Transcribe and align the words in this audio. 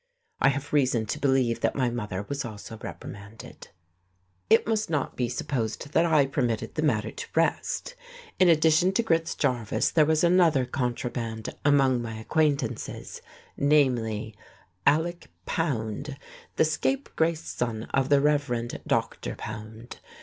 I 0.39 0.49
have 0.49 0.73
reason 0.73 1.05
to 1.05 1.19
believe 1.19 1.59
that 1.59 1.75
my 1.75 1.91
mother 1.91 2.25
was 2.27 2.43
also 2.43 2.75
reprimanded. 2.77 3.67
It 4.49 4.65
must 4.65 4.89
not 4.89 5.15
be 5.15 5.29
supposed 5.29 5.91
that 5.91 6.07
I 6.07 6.25
permitted 6.25 6.73
the 6.73 6.81
matter 6.81 7.11
to 7.11 7.27
rest. 7.35 7.93
In 8.39 8.49
addition 8.49 8.93
to 8.93 9.03
Grits 9.03 9.35
Jarvis, 9.35 9.91
there 9.91 10.07
was 10.07 10.23
another 10.23 10.65
contraband 10.65 11.49
among 11.63 12.01
my 12.01 12.15
acquaintances, 12.19 13.21
namely, 13.55 14.35
Alec 14.87 15.29
Pound, 15.45 16.17
the 16.55 16.65
scrape 16.65 17.15
grace 17.15 17.43
son 17.43 17.83
of 17.93 18.09
the 18.09 18.21
Reverend 18.21 18.81
Doctor 18.87 19.35
Pound. 19.35 19.99